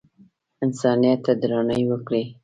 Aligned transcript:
انسانیت 0.63 1.19
ته 1.25 1.31
درناوی 1.41 1.85
وکړئ 1.87 2.23